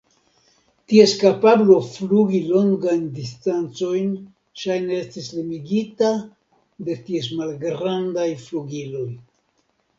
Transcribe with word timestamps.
Ties 0.93 1.11
kapablo 1.23 1.75
flugi 1.97 2.39
longajn 2.47 3.03
distancojn 3.19 4.09
ŝajne 4.63 4.97
estis 5.03 5.29
limigita 5.37 6.11
de 6.89 6.99
ties 7.11 7.31
malgrandaj 7.43 8.29
flugiloj. 8.49 9.09